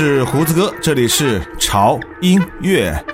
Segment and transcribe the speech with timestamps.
[0.00, 3.04] 是胡子哥，这里是潮音乐。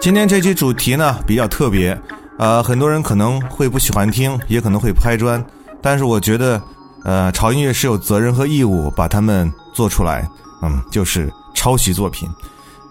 [0.00, 1.94] 今天这期主题呢比较特别，
[2.38, 5.44] 呃，很多人可能会不喜欢听，也可能会拍砖，
[5.82, 6.58] 但是我觉得，
[7.04, 10.26] 呃，潮音乐是有责任和义务把它们做出来，
[10.62, 12.26] 嗯，就是抄袭作品，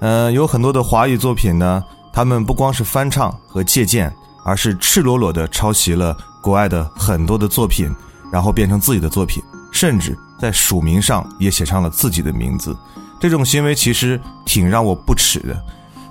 [0.02, 1.84] 呃，有很多的华语作品呢，
[2.14, 4.14] 他们不光是翻唱和借鉴，
[4.46, 7.90] 而是赤裸裸的抄袭了国外的很多的作品，
[8.32, 9.42] 然后变成自己的作品，
[9.82, 12.78] 甚至在署名上也写上了自己的名字。
[13.20, 15.60] 这种行为其实挺让我不耻的，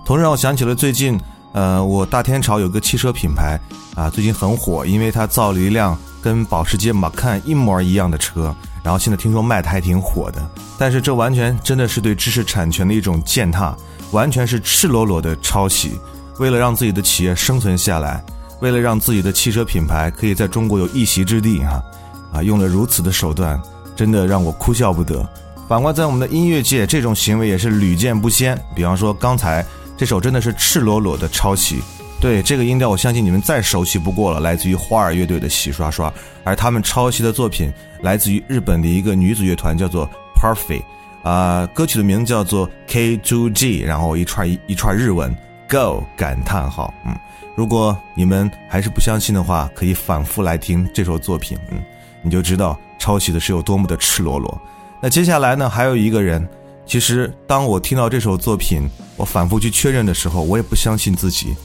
[0.04, 1.16] 同时让我想起了最近，
[1.52, 3.56] 呃，我大天朝有个汽车品牌
[3.94, 8.52] 啊，最近很火，因为它造了一辆跟保时捷 Macan 一模一样的车，
[8.82, 10.44] 然后现在听说卖的还挺火的。
[10.76, 13.76] 但是这完全真的是对知识产权的一种践踏，
[14.10, 15.92] 完全是赤裸裸的抄袭。
[16.40, 18.20] 为了让自己的企业生存下来，
[18.60, 21.82] 为了让自己的汽车品牌可以在中国有一席之地，哈，啊，
[22.32, 23.60] 啊用了如此的手段，
[23.96, 25.28] 真的让我哭笑不得。
[25.68, 28.58] 反观在我们的音乐界，这种行为也是屡见不鲜。
[28.74, 29.64] 比方说刚才
[29.96, 31.80] 这首真的是赤裸裸的抄袭，
[32.20, 36.10] 对这个音调，我相信你们再熟悉不过了，来自于花儿乐队的《洗刷刷》，
[36.42, 37.72] 而他们抄袭的作品
[38.02, 40.82] 来自于日本的一个女子乐团，叫做 Perfect，
[41.22, 45.32] 啊，歌曲的名字叫做 K2G，然后一串一一串日文
[45.68, 47.14] Go 感叹号，嗯，
[47.54, 51.80] 如果你们还是不相信的话，可以反复来听这首作品，嗯，
[52.22, 54.60] 你就知道抄袭的是有多么的赤裸裸。
[55.02, 55.68] 那接下来呢？
[55.68, 56.46] 还有一个人，
[56.84, 61.56] 其实当我听到这首作品，我反复去确认的时候，我也不相信自己，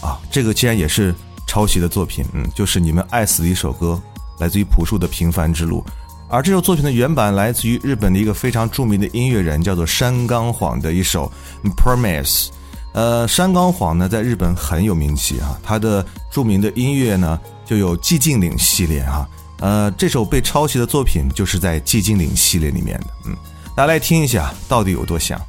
[0.00, 1.14] 啊，这个竟然也是
[1.46, 4.00] 抄袭的作品，嗯，就是你们爱死的一首歌，
[4.38, 5.84] 来自于朴树的《平凡之路》，
[6.30, 11.30] 而这首作品的原版来自于日本的一个非常著名的音乐人，叫做山冈晃的一首
[11.74, 12.46] 《Promise》。
[12.94, 19.28] 呃，山冈晃呢，在日本很有名气啊，他的著名的音乐呢，就有寂静岭系列啊。
[19.60, 23.36] 呃，这首被抄袭的作品就是在《寂静岭》系列里面的，嗯，
[23.74, 25.40] 大家来听一下，到底有多像。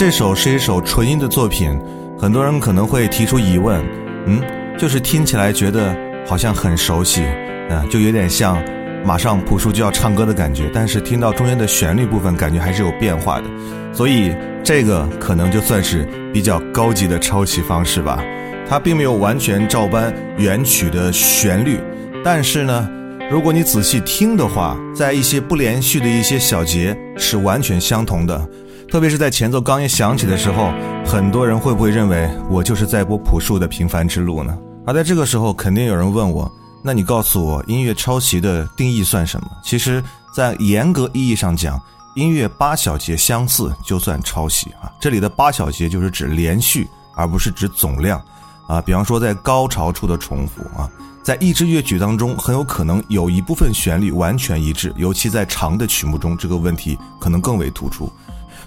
[0.00, 1.78] 这首是一首纯音的作品。
[2.18, 3.84] 很多人可能会提出疑问，
[4.24, 4.40] 嗯，
[4.78, 5.94] 就是听起来觉得
[6.26, 7.22] 好像很熟悉，
[7.68, 8.56] 啊，就有点像
[9.04, 10.70] 马上朴树就要唱歌的感觉。
[10.72, 13.44] 但是听到中间的旋律部分，感觉还是有变化的。
[13.92, 18.24] 所以这个可能就算是比较高级的抄袭方式吧。
[18.66, 21.78] 它并没有完全照搬原曲的旋律，
[22.24, 22.88] 但是呢，
[23.30, 28.48] 如果你仔细听的话，在一些不连续的一些小节是完全相同的。
[28.90, 30.72] 特别是在前奏刚一响起的时候，
[31.06, 34.58] 很多人会不会认为我就是在播朴树的《平凡之路》呢？
[34.84, 36.50] 而在这个时候，肯定有人问我：
[36.82, 39.46] 那你告诉我，音乐抄袭的定义算什么？
[39.62, 40.02] 其实，
[40.34, 41.80] 在严格意义上讲，
[42.16, 44.90] 音乐八小节相似就算抄袭啊。
[45.00, 48.20] 这里的八小节就是指连续，而不是指总量
[48.66, 48.82] 啊。
[48.82, 50.90] 比方说，在高潮处的重复啊，
[51.22, 58.10] 在一支乐曲当中，很有可能有一部分旋律完全一致，尤其在长的曲目中，这个问题可能更为突出。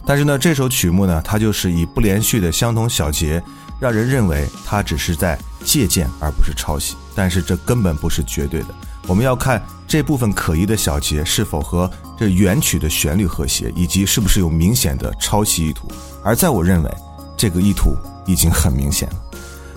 [0.06, 3.42] 但是呢，这首曲目呢，它就是以不连续的相同小节，
[3.80, 6.96] 让人认为它只是在借鉴而不是抄袭。
[7.16, 8.68] 但是这根本不是绝对的，
[9.08, 15.88] 我们要看这部分可疑的小节是否和这原曲的旋律和谐，以及是不是有明显的抄袭意图。
[16.24, 16.92] 而在我认为，
[17.38, 17.96] 这个意图
[18.26, 19.16] 已经很明显了。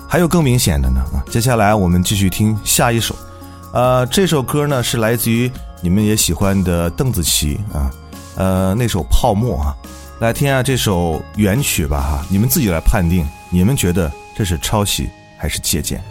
[0.08, 1.22] 还有更明显的呢啊！
[1.30, 3.14] 接下来我们继续听下一首，
[3.72, 7.90] 呃，这首歌呢是来自于你们也喜欢的邓紫棋啊，
[8.36, 9.76] 呃，那首《泡沫》啊。
[10.18, 16.02] 来听下这首原曲吧，哈，你们自己来判定，你们觉得这是抄袭还是借鉴？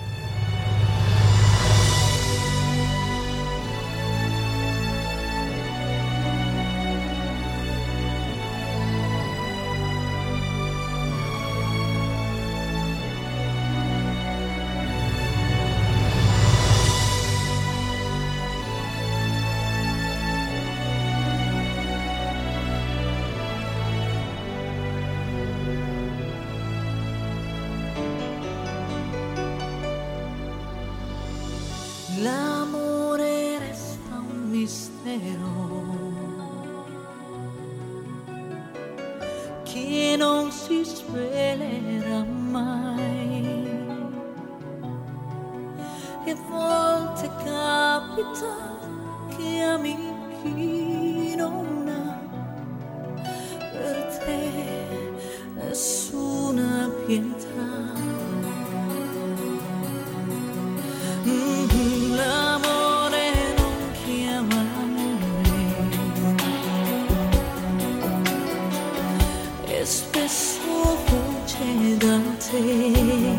[72.55, 73.37] te.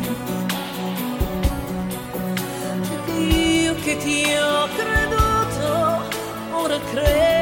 [2.88, 6.02] Perché io che ti ho creduto,
[6.52, 7.35] ora credo.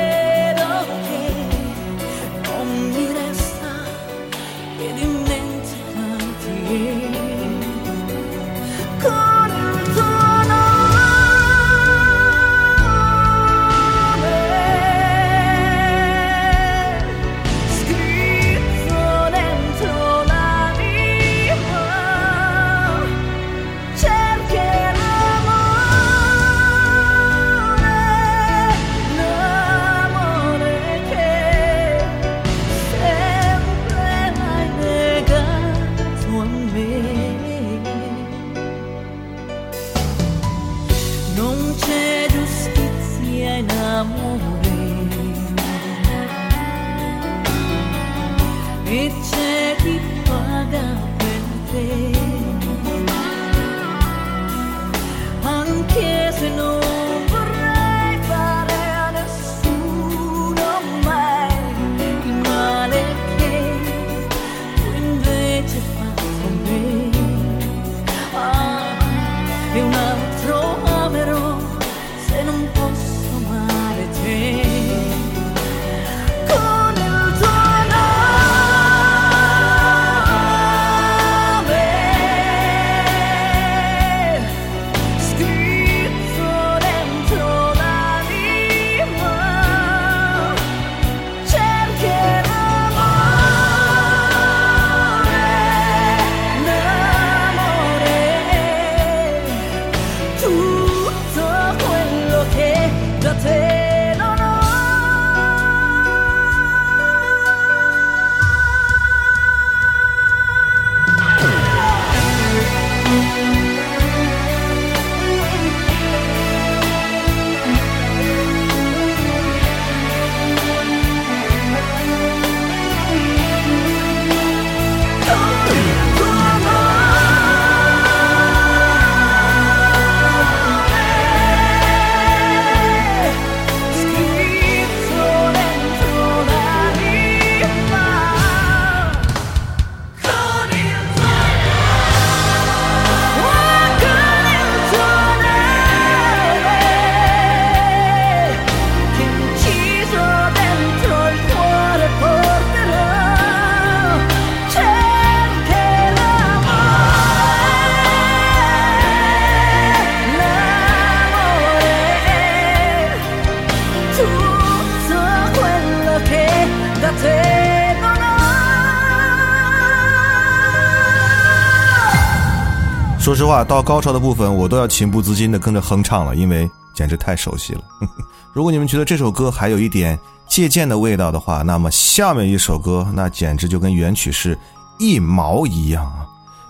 [173.34, 177.80] 说实话，到高潮的部分，我都要情不自禁的跟着哼唱了，因为简直太熟悉了。
[178.54, 184.56] 如果你们觉得这首歌还有一点借鉴的味道的话，那么下面一首歌那简直就跟原曲是
[185.00, 186.24] 一毛一样啊！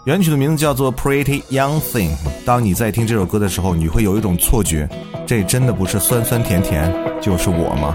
[0.07, 2.17] 原曲的名字叫做《Pretty Young Thing》。
[2.47, 4.89] 当你在听这首歌的时候，你会有一种错觉，
[5.27, 6.91] 这真的不是酸酸甜甜，
[7.21, 7.95] 就是我吗？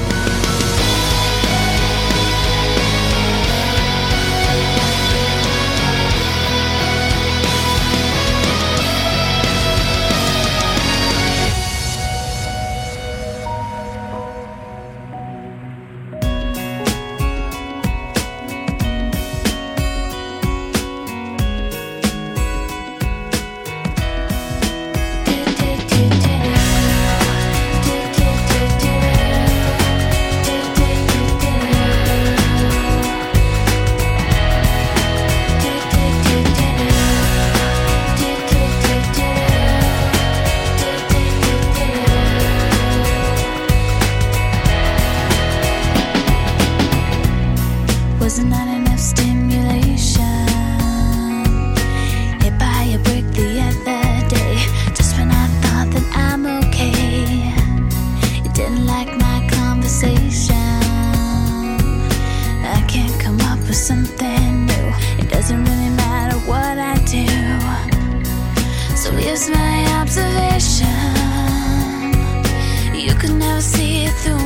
[74.11, 74.40] through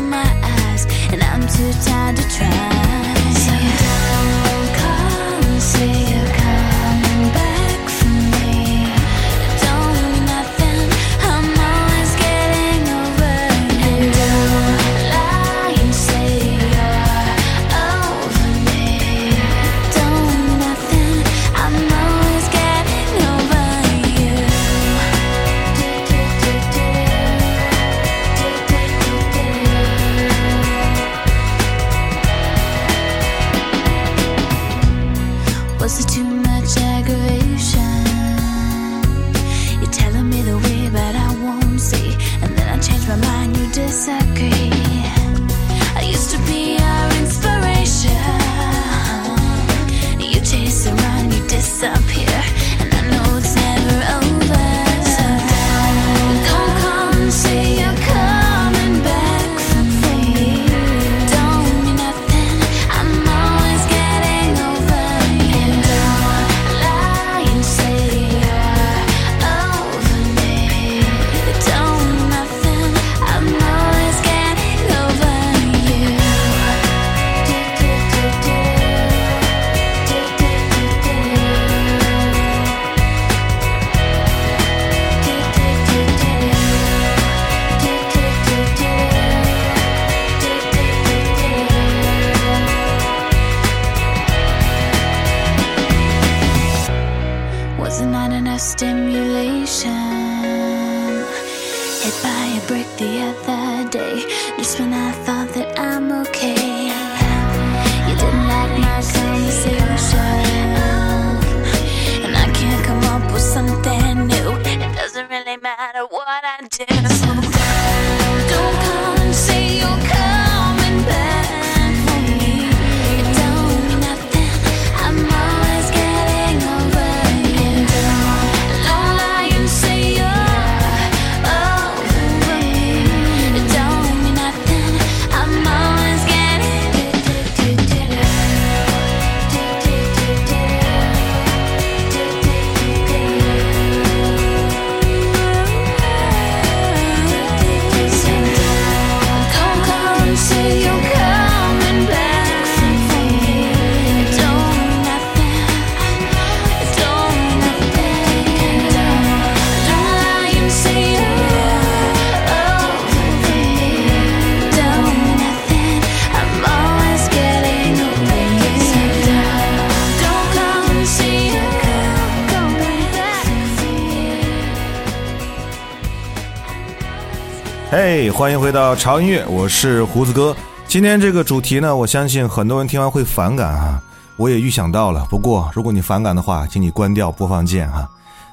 [178.36, 180.54] 欢迎回到潮音乐，我是胡子哥。
[180.90, 184.04] 今天这个主题呢，我相信很多人听完会反感啊，
[184.36, 185.26] 我也预想到了。
[185.30, 188.10] 不过，如果你反感的话，请你关掉播放键哈。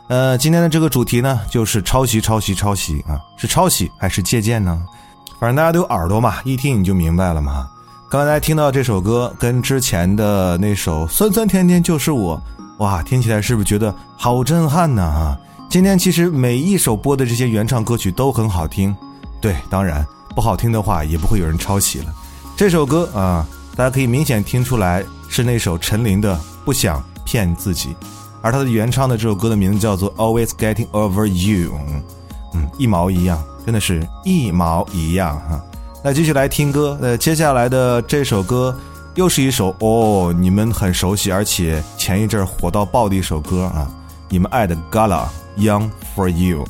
[0.06, 4.80] 呃，今天的这个主题呢，就是抄袭、抄袭、抄袭啊，是抄袭还是借鉴呢？
[5.40, 7.68] 反正大家都有耳朵嘛，一听你就明白了嘛。
[8.08, 12.40] 刚才听到这首歌，跟之前的那首《酸酸甜甜就是我》，
[12.78, 15.02] 哇，听起来是不是觉得好震撼呢？
[15.02, 15.36] 啊，
[15.68, 18.94] 今天其实每一首播的这些原唱歌曲都很好听，
[19.42, 22.06] 对，当然不好听的话也不会有人抄袭了。
[22.56, 27.88] 这首歌啊，大家可以明显听出来是那首陈琳的《不想骗自己》，
[28.40, 31.72] 而它的原唱的这首歌的名字叫做《Always Getting Over You》，
[32.54, 35.60] 嗯，一毛一样，真的是一毛一样哈。
[36.04, 38.76] 那继续来听歌，呃，接下来的这首歌
[39.16, 43.90] 又是一首哦，你们很熟悉，而且前一阵火到爆的一首歌啊，
[44.28, 45.26] 你们爱的 Gala
[45.58, 46.64] Young for You，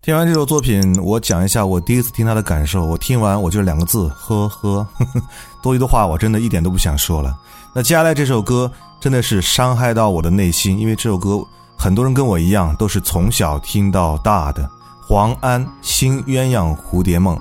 [0.10, 2.84] 听完这首作品，我讲一下我第一次听他的感受。
[2.84, 4.88] 我听完我就两个字：呵呵。
[5.62, 7.38] 多余的话我真的一点都不想说了。
[7.74, 11.46] 那接下来这首歌真的是伤害到我的内心，因为这首歌
[11.78, 14.68] 很多人跟我一样都是从小听到大的。
[15.06, 17.38] 黄安《新鸳鸯蝴蝶梦》，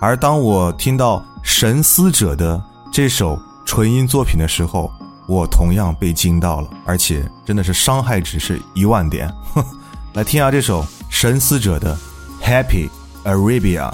[0.00, 4.88] 而当我听到神思者的这首纯音作品的时候，
[5.26, 9.28] 我同样被惊到了，而且真的是伤害值是一万点。
[10.14, 11.96] 来听下这首神思者的
[12.44, 12.90] 《Happy
[13.24, 13.88] Arabia》。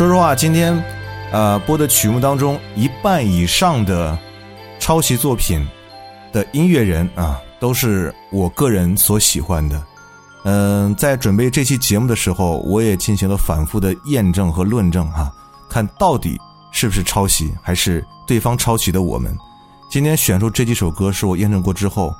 [0.00, 0.82] 说实话，今天，
[1.30, 4.18] 呃，播的曲目当中，一半以上的
[4.78, 5.62] 抄袭作品
[6.32, 9.82] 的音乐人啊，都是我个人所喜欢的。
[10.44, 15.30] 嗯，在准备这期节目的时候，我也进行了反复的验证和论证哈，
[15.68, 16.40] 看到底
[16.72, 19.36] 是不是抄袭，还是对方抄袭的我们。
[19.90, 22.10] 今天选出这几首歌，是我验证过之后，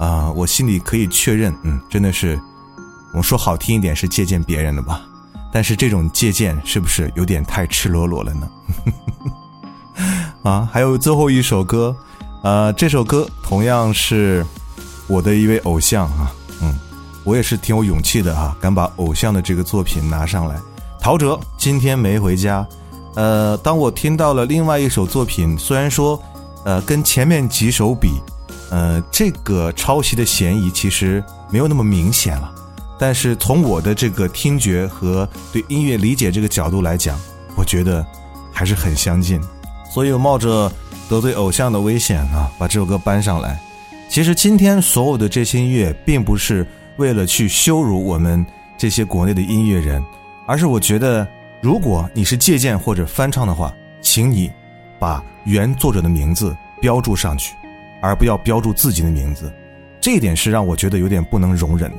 [0.00, 2.36] 啊，我心里可以确认，嗯，真的是，
[3.14, 5.02] 我说好听一点是借鉴别人的吧。
[5.52, 8.48] 但是这种借鉴是不是有点太赤裸裸了呢？
[10.42, 11.94] 啊，还有最后一首歌，
[12.42, 14.44] 呃，这首歌同样是
[15.06, 16.32] 我的一位偶像啊，
[16.62, 16.74] 嗯，
[17.24, 20.56] 我也是挺有勇气的啊，敢把偶像的这个作品拿上来。
[21.00, 22.66] 陶喆今天没回家，
[23.14, 26.20] 呃，当我听到了另外一首作品，虽然说，
[26.64, 28.10] 呃，跟前面几首比，
[28.70, 32.52] 呃，这个抄袭的嫌疑其实没有那么明显了，
[32.98, 37.18] 但是从我的这个听觉和对音乐理解这个角度来讲，
[37.56, 38.04] 我觉得
[38.52, 39.40] 还是很相近，
[39.92, 40.70] 所以我冒着
[41.08, 43.58] 得罪偶像的危险啊，把这首歌搬上来。
[44.08, 48.44] 其实今天所有的这些音乐，并不是为了去羞辱我们
[48.76, 50.02] 这些国内的音乐人。
[50.46, 51.28] 而是我觉得，
[51.60, 53.70] 如果你是借鉴或者翻唱的话，
[54.00, 54.50] 请你
[54.98, 57.54] 把原作者的名字标注上去，
[58.00, 59.52] 而不要标注自己的名字。
[60.00, 61.90] 这一点是让我觉得有点不能容忍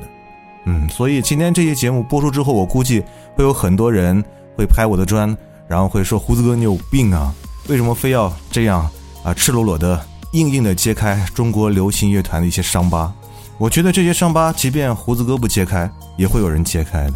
[0.70, 3.02] 嗯，所以今天这期节目播出之后，我估计
[3.34, 4.24] 会有很多人
[4.56, 7.34] 会拍我的砖，然后会说：“胡子哥，你有病啊？
[7.66, 8.88] 为什么非要这样
[9.24, 9.34] 啊？
[9.34, 10.00] 赤裸裸的、
[10.30, 13.12] 硬硬的揭开中国流行乐团的一些伤疤？”
[13.58, 17.14] 我觉得这些伤疤，即便胡子哥不揭开，也会有人揭开的。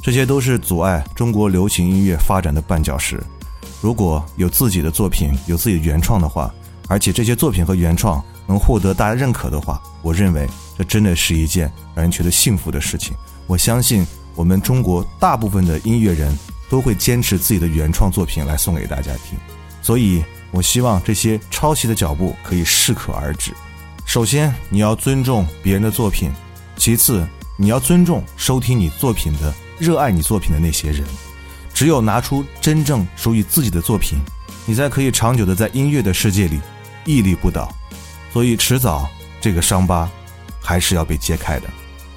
[0.00, 3.22] 这些都是阻碍中国流行音乐发展的绊脚石。
[3.82, 6.50] 如果有自己的作品，有自己的原创的话，
[6.88, 13.14] 而且这些作品和原创能获得大家认可的话，我认为这真的是一件让人觉得幸福的事情。
[13.46, 16.36] 我相信我们中国大部分的音乐人
[16.68, 19.38] 都会坚持自己的原创作品来送给大家听。
[19.82, 23.52] 所以，我希望这些抄袭的脚步可以适可而止。
[24.04, 26.30] 首先，你要尊重别人的作品；
[26.76, 29.54] 其次，你要尊重收听你作品的。
[29.78, 31.04] 热爱你作品的那些人，
[31.74, 34.18] 只有拿出真正属于自己的作品，
[34.64, 36.58] 你才可以长久的在音乐的世界里
[37.04, 37.70] 屹立不倒。
[38.32, 39.06] 所以，迟早
[39.38, 40.10] 这个伤疤
[40.66, 41.68] 还是要被揭开的。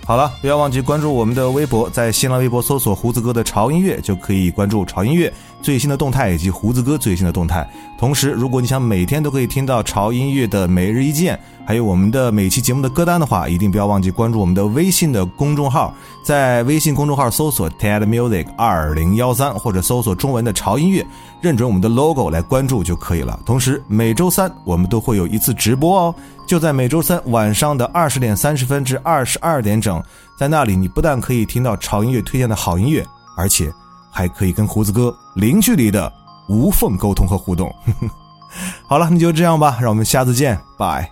[0.03, 5.31] 好了，不要忘记关注我们的微博，在新浪微博搜索“胡子哥的潮音乐”就可以关注潮音乐
[5.61, 7.69] 最新的动态以及胡子哥最新的动态。
[7.95, 15.93] 同时，如果你想每天都可以听到潮音乐的每日一见，还有我们的每期节目的歌单的话，一定不要忘记关注我们的微信的公众号，
[16.23, 21.05] 在微信公众号搜索 “TED Music 二零幺三”或者搜索中文的潮音乐，
[21.39, 23.39] 认准我们的 logo 来关注就可以了。
[23.45, 26.15] 同时，每周三我们都会有一次直播哦。
[26.49, 30.03] 就在每周三晚上的二十点三十分至二十二点整，
[30.35, 33.05] 在那里你不但可以听到潮音乐推荐的好音乐，
[33.37, 33.71] 而且
[34.09, 36.11] 还可以跟胡子哥零距离的
[36.47, 37.71] 无缝沟通和互动。
[38.89, 41.07] 好了，那就这样吧，让我们下次见，拜。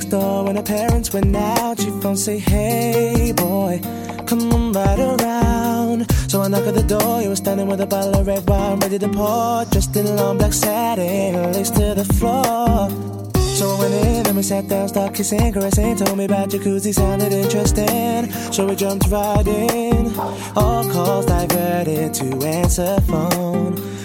[0.00, 1.78] Next door when her parents went out.
[1.78, 3.80] She phone say, Hey boy,
[4.26, 6.10] come on right around.
[6.30, 7.20] So I knock at the door.
[7.20, 10.38] You were standing with a bottle of red wine ready to pour, dressed in long
[10.38, 12.88] black satin, lace to the floor.
[13.58, 15.96] So I went in and we sat down, started kissing, caressing.
[15.96, 18.30] Told me about jacuzzi, sounded interesting.
[18.52, 20.18] So we jumped right in.
[20.56, 23.99] All calls diverted to answer phone.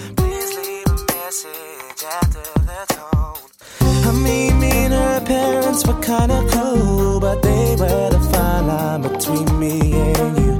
[5.76, 10.58] Parents were kinda cool, but they were the fine line between me and you.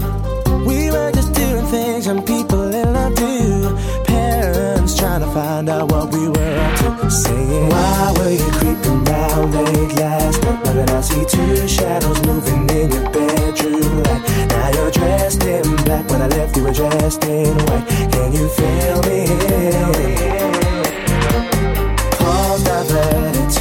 [0.66, 3.76] We were just doing things young people in love do.
[4.04, 7.10] Parents trying to find out what we were up to.
[7.10, 10.64] Saying, Why were you creeping round late last night?
[10.64, 14.22] Did I see two shadows moving in your bedroom light?
[14.50, 16.10] Now you're dressed in black.
[16.10, 17.86] When I left, you were dressed in white.
[18.12, 20.65] Can you feel me?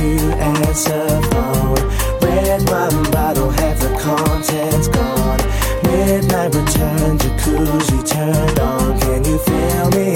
[0.06, 1.76] Diverted to answer phone.
[2.22, 5.40] Red wine bottle, half the contents gone.
[5.84, 9.00] Midnight return, jacuzzi turned on.
[9.00, 10.10] Can you feel me?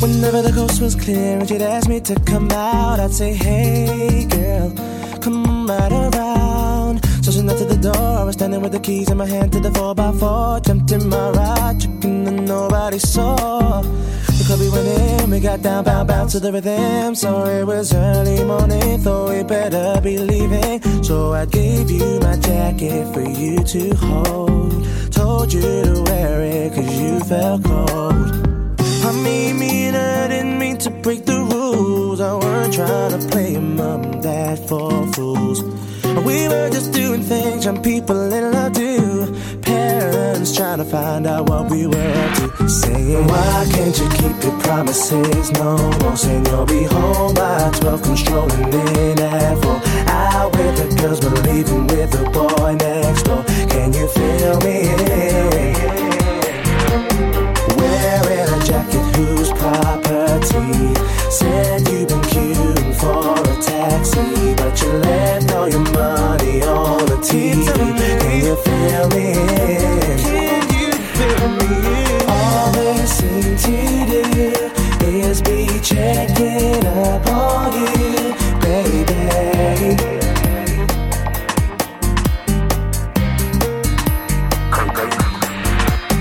[0.00, 4.26] Whenever the coast was clear and she'd ask me to come out, I'd say, Hey
[4.26, 4.70] girl,
[5.20, 7.04] come right around.
[7.22, 9.52] So she knocked at the door, I was standing with the keys in my hand
[9.52, 10.66] to the 4x4.
[10.66, 13.82] Jumped in my ride, chicken and nobody saw.
[14.44, 17.14] The club we went in, we got down, bound, bound to the rhythm.
[17.14, 20.82] So it was early morning, thought we better be leaving.
[21.02, 24.84] So I gave you my jacket for you to hold.
[25.12, 28.76] Told you to wear it cause you felt cold.
[29.08, 32.20] I mean, me and I didn't mean to break the rules.
[32.20, 35.62] I weren't trying to play mom dad for fools.
[36.26, 38.93] We were just doing things young people in love do.
[40.52, 42.68] Trying to find out what we were up to.
[42.68, 45.50] Saying, Why can't you keep your promises?
[45.52, 49.80] No more saying you'll be home by 12, controlling in at 4.
[50.06, 53.42] Out with the girls, but leaving with the boy next door.
[53.70, 54.84] Can you feel me?
[57.78, 60.94] Wearing a jacket whose property
[61.30, 62.24] said you've been
[62.54, 62.63] move
[62.98, 67.64] for a taxi, but you left all your money on the TV.
[68.20, 69.34] Can you feel me?
[70.24, 71.72] Can you feel me?
[72.28, 73.76] All they seem to
[74.10, 74.50] do
[75.06, 79.20] is be checking up on you, baby.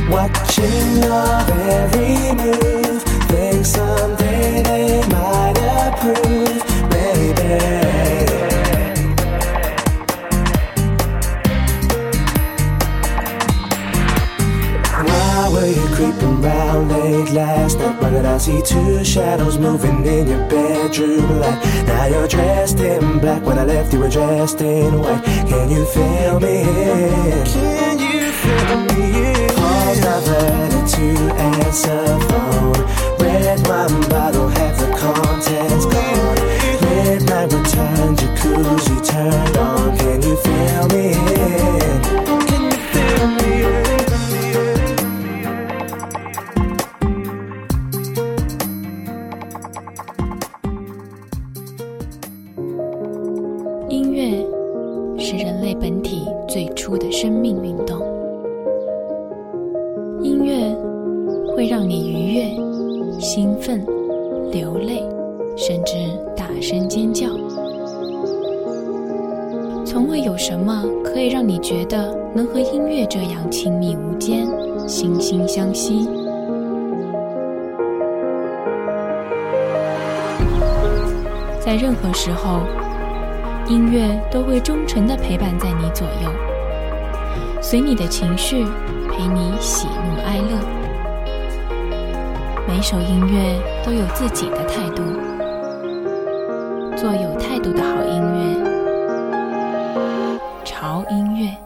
[0.10, 1.40] Watching your
[1.72, 6.63] every move, think someday they might approve.
[33.54, 36.63] Red wine bottle, half the contents gone.
[36.82, 39.98] Midnight return, jacuzzi turned on.
[39.98, 41.14] Can you feel me?
[42.48, 43.83] Can you feel me?
[81.94, 82.62] 任何时候，
[83.68, 86.32] 音乐都会忠诚的陪伴在你左右，
[87.62, 88.66] 随你的情绪，
[89.12, 90.58] 陪你喜怒哀乐。
[92.68, 95.04] 每首音乐都有自己的态度，
[96.96, 100.34] 做有态度的好音乐，
[100.66, 101.63] 潮音乐。